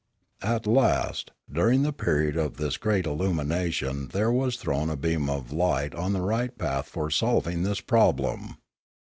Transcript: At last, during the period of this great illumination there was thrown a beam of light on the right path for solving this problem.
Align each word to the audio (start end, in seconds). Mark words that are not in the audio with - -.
At 0.41 0.65
last, 0.65 1.29
during 1.53 1.83
the 1.83 1.93
period 1.93 2.35
of 2.35 2.57
this 2.57 2.75
great 2.77 3.05
illumination 3.05 4.07
there 4.07 4.31
was 4.31 4.55
thrown 4.57 4.89
a 4.89 4.95
beam 4.97 5.29
of 5.29 5.51
light 5.53 5.93
on 5.93 6.11
the 6.13 6.21
right 6.21 6.57
path 6.57 6.87
for 6.87 7.11
solving 7.11 7.61
this 7.61 7.81
problem. 7.81 8.57